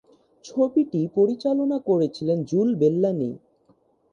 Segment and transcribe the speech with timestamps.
[0.45, 3.31] ছবিটি পরিচালনা করেছিলেন জুল বেল্লানি।